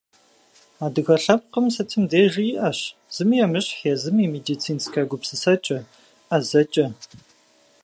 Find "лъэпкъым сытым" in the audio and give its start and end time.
1.23-2.03